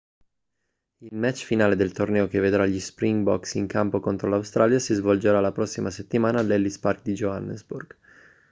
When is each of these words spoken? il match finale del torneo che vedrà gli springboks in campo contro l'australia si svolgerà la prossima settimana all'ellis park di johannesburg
il 1.03 1.15
match 1.15 1.43
finale 1.45 1.75
del 1.75 1.91
torneo 1.91 2.27
che 2.27 2.39
vedrà 2.39 2.65
gli 2.65 2.79
springboks 2.79 3.53
in 3.53 3.67
campo 3.67 3.99
contro 3.99 4.29
l'australia 4.29 4.79
si 4.79 4.95
svolgerà 4.95 5.39
la 5.41 5.51
prossima 5.51 5.91
settimana 5.91 6.39
all'ellis 6.39 6.79
park 6.79 7.03
di 7.03 7.13
johannesburg 7.13 7.95